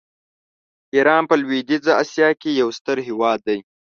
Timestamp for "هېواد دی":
3.07-3.59